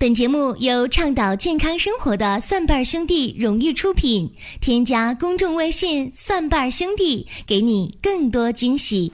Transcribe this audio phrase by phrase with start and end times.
[0.00, 4.32] 本节目由倡导健康生活的蒜瓣兄弟荣誉出品。
[4.58, 9.12] 添加公众微信“蒜瓣兄弟”，给你更多惊喜。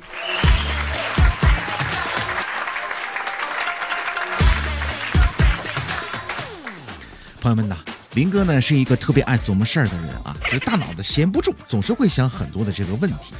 [7.41, 7.77] 朋友们呐，
[8.15, 13.35] 林哥呢是一个特别爱琢磨事儿的人啊，就大脑子闲不住，总是会想很多的这个问题。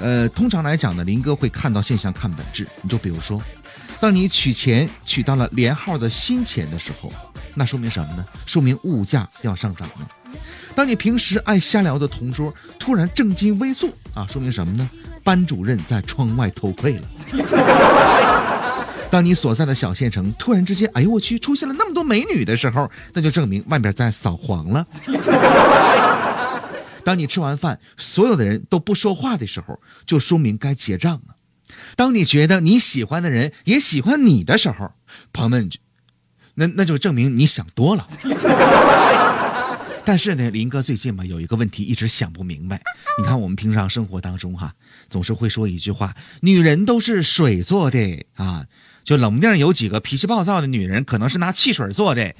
[0.00, 2.66] 呃，通常来讲呢，林哥会看到现象看本质。
[2.80, 3.38] 你就比如说，
[4.00, 7.12] 当你取钱取到了连号的新钱的时候，
[7.54, 8.24] 那说明什么呢？
[8.44, 10.08] 说明物价要上涨了。
[10.74, 14.88] 当你平时爱瞎聊的同桌突然正襟危坐啊，说明什么呢？
[15.24, 17.08] 班主任在窗外偷窥了。
[19.10, 24.86] 当你所在的小县城突然之间，哎呦我去，出现了那么多美女的时候，那就证明外面在扫黄了。
[27.02, 31.35] 当你吃完饭，所有的人都不说话的时候，就说明该结账了。
[31.96, 34.92] 当你觉得你喜欢的人也喜欢你的时候，
[35.32, 35.70] 朋友们，
[36.54, 38.06] 那那就证明你想多了。
[40.04, 42.80] 但是呢，林哥最近嘛有一个问题一直想不明白。
[43.18, 44.72] 你看我们平常生活当中哈，
[45.10, 48.66] 总是会说一句话：女人都是水做的啊。
[49.04, 52.34] 就冷不丁有几个脾气暴躁的女人，可能是拿汽水做的，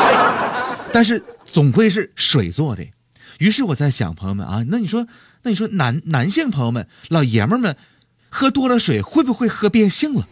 [0.92, 2.86] 但是总归是水做的。
[3.38, 5.06] 于是我在想，朋友们啊，那你说，
[5.42, 7.74] 那你说男男性朋友们、老爷们们，
[8.34, 10.26] 喝多了水会不会喝变性了？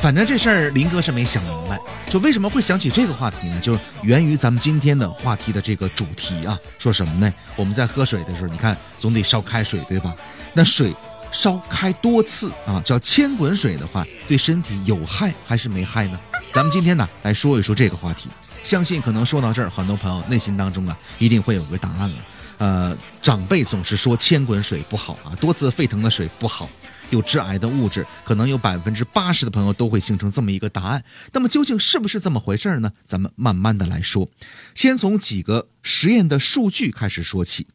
[0.00, 1.76] 反正这事儿林哥是没想明白，
[2.08, 3.58] 就为什么会想起这个话题呢？
[3.60, 7.34] 就源于咱们今天的话题的这个主题啊，说什么呢？
[7.56, 10.14] 我们在喝水的时候，你看总得烧开水，对吧？
[10.54, 10.94] 那水。
[11.32, 16.18] 烧开多次啊，叫千滚水的话，对身体有害还是没害呢？
[16.52, 18.28] 咱们今天呢来说一说这个话题。
[18.62, 22.16] 相信可能说到这儿，很多朋友内心当中啊一定会有个答案了。
[22.58, 26.68] 呃，长辈总是说千滚水不好啊，多次沸腾的水不好，
[27.08, 31.02] 有致癌的物质，可能有百分之八十的朋友都会形成这么一个答案。
[31.32, 32.92] 那么究竟是不是这么回事呢？
[33.06, 34.28] 咱们慢慢的来说，
[34.74, 37.66] 先从几个实验的数据开始说起。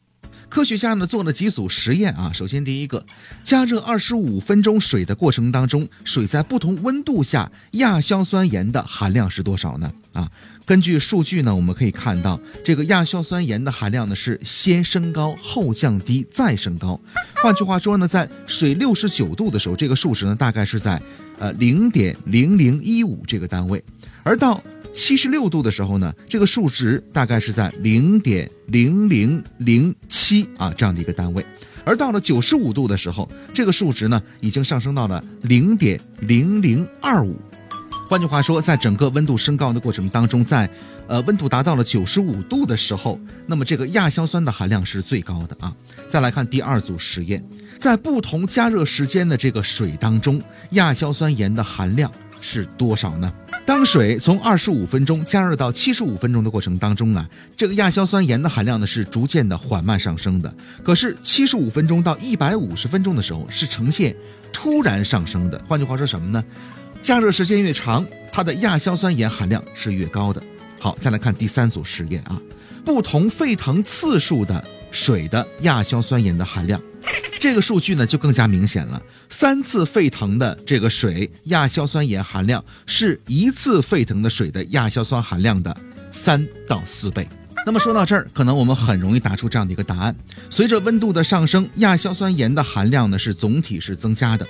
[0.48, 3.04] 科学家呢做了几组实验啊，首先第一个，
[3.42, 9.92] 加热二十五分钟水的过程当中，水在不同温度下亚硝酸盐的含量是多少呢？
[10.12, 10.30] 啊，
[10.64, 16.98] 根据数据呢，我们可以看到这个亚硝酸盐的含量呢是先升高后降低再升高，
[17.34, 21.00] 换句话说呢，在水六十九度的时候，这个数值呢大概是在
[21.38, 23.82] 呃零点零零一五这个单位，
[24.22, 24.62] 而到
[24.96, 31.44] 七十六度的时候呢，这个数值大概是在零点零零零七啊这样的一个单位，
[31.84, 37.36] 而到了九十五度的时候，这个数值呢已经上升到了零点零零二五。
[38.08, 40.68] 换句话说，在整个温度升高的过程当中，在
[41.08, 45.74] 呃温度达到了九十五度的时候，那么这个亚硝酸的含量是最高的啊。
[46.08, 47.44] 再来看第二组实验，
[47.78, 50.40] 在不同加热时间的这个水当中，
[50.70, 52.10] 亚硝酸盐的含量
[52.48, 53.32] 是多少呢？
[53.66, 60.54] 当水从二十五分钟加热到七十五分钟的过程当中啊，这个亚硝酸盐的含量呢是逐渐的缓慢上升的。
[60.84, 64.14] 可是七十五分钟到一百五十分钟的时候是呈现
[64.52, 65.60] 突然上升的。
[65.66, 66.44] 换句话说什么呢？
[67.00, 70.40] 加热时间越长，它的亚硝酸盐含量是越高的。
[70.78, 72.40] 好，再来看第三组实验啊，
[72.84, 76.80] 不同沸腾次数的水的亚硝酸盐的含量。
[77.46, 79.00] 这个数据呢就更加明显了。
[79.30, 85.74] 三次沸腾的这个水亚硝酸盐含量是一次沸腾的水的亚硝酸含量的
[86.10, 87.24] 三到四倍。
[87.64, 90.16] 那么说到这儿，可能我们很容易答出这样的一个答案：
[90.50, 94.44] 随着温度的上升，亚硝酸盐的含量呢是总体是增加的。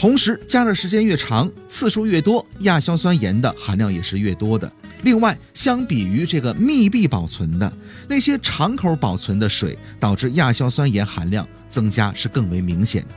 [0.00, 4.72] 同时，加热时间越长，次数越多，亚硝酸盐的含量也是越多的。
[5.02, 7.70] 另外，相比于这个密闭保存的
[8.08, 13.08] 那些敞口保存的水，导致亚硝酸盐含量增加是更为明显的。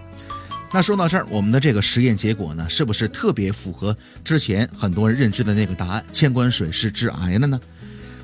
[0.74, 6.04] 那说到这儿，我们的这个实验结果呢，是不是特别符合之前很多人认知的那个答案？
[6.12, 7.58] 千滚水是致癌的呢？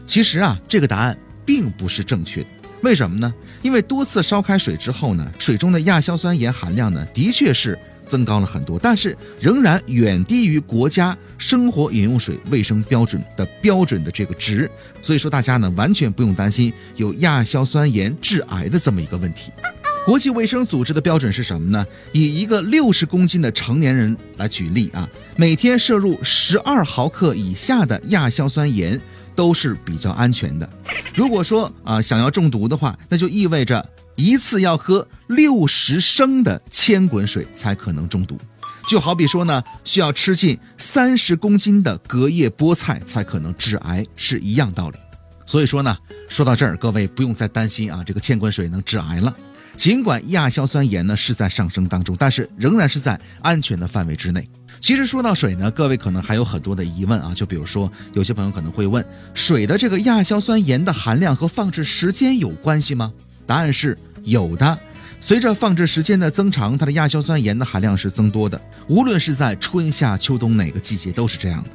[0.06, 2.46] 其实啊，这个答案并不是正确。
[2.82, 3.34] 为什么呢？
[3.62, 7.80] 因为多次烧开水之后呢，水中的亚硝酸盐含量呢，的确是。
[8.10, 14.70] 增高了很多，但是仍然远低于国家生活饮用水卫生标准的标准的这个值，
[15.02, 19.52] 所以说大家呢完全不用担心有亚硝酸盐致癌的这么一个问题。
[20.06, 21.86] 国际卫生组织的标准是什么呢？
[22.12, 29.00] 以一个六十公斤的成年人来举例啊，每天摄入十二毫克以下的亚硝酸盐
[29.36, 30.68] 都是比较安全的。
[31.14, 33.88] 如果说啊想要中毒的话，那就意味着。
[34.20, 38.38] 一次要喝六十升的千滚水才可能中毒，
[38.86, 44.98] 就好比说呢，需要吃进三十公斤的隔夜菠菜才可能致癌，是一样道理。
[45.46, 49.34] 所以说呢，说到这儿，各位不用再担心啊，这个千滚水能致癌了。
[49.78, 54.46] 尽管亚硝酸盐呢是在上升当中，但是仍然是在安全的范围之内。
[54.82, 63.14] 其实说到水呢，各位可能还有很多的疑问啊，就比如说有些朋友可能会问，水的这个亚硝酸盐的含量和放置时间有关系吗？
[63.46, 64.78] 答案是有的。
[65.22, 71.70] 随着放置时间的增长，它的亚硝酸盐的含量是增多的，无论是在春夏秋冬哪个季节都是这样的。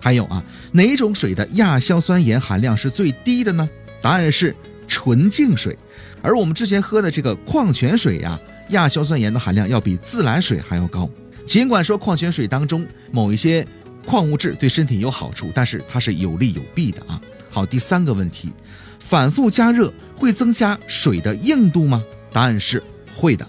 [0.00, 0.42] 还有啊，
[0.72, 3.68] 哪种水的亚硝酸盐含量是最低的呢？
[4.00, 4.54] 答案是
[4.86, 5.76] 纯净水。
[6.20, 8.38] 而我们之前喝的这个矿泉水呀，
[8.70, 11.08] 亚硝酸盐的含量要比自来水还要高。
[11.44, 13.66] 尽管说矿泉水当中某一些
[14.04, 17.20] 矿物质对身体有好处，但是它是有利有弊的啊。
[17.48, 18.50] 好，第三个问题，
[18.98, 22.02] 反复加热会增加水的硬度吗？
[22.32, 22.82] 答案是
[23.14, 23.46] 会的。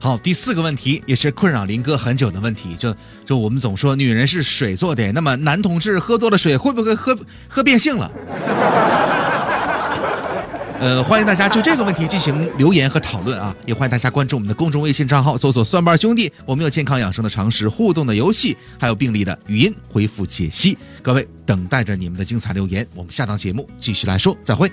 [0.00, 2.94] 好，第四个问题也是困扰林哥很久的问题，就
[3.24, 7.18] 就我们总说女人是水做的，那么男同志喝多了水会不会喝
[7.48, 8.10] 喝变性了？
[10.80, 13.52] 呃，欢迎大家就这个问题进行留言和讨论啊！
[13.66, 20.78] 也欢迎大家关注我们的公众微信账号，搜索“蒜瓣兄弟”，我们有健康养生的常识、互动的游戏，还有病例的语音回复解析。
[21.02, 24.70] 各位，等待着你们的精彩留言，我们下档节目继续来说，再会。